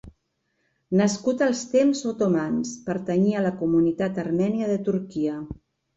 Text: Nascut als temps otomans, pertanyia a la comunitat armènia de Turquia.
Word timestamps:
Nascut 1.01 1.43
als 1.47 1.61
temps 1.73 2.01
otomans, 2.13 2.71
pertanyia 2.89 3.39
a 3.43 3.47
la 3.49 3.55
comunitat 3.63 4.19
armènia 4.25 4.71
de 4.73 4.83
Turquia. 4.89 5.37